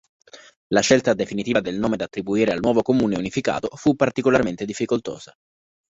La 0.69 0.81
scelta 0.81 1.13
definitiva 1.13 1.59
del 1.61 1.77
nome 1.77 1.95
da 1.95 2.05
attribuire 2.05 2.51
al 2.51 2.59
nuovo 2.59 2.81
comune 2.81 3.17
unificato 3.19 3.69
fu 3.75 3.95
particolarmente 3.95 4.65
difficoltosa. 4.65 5.31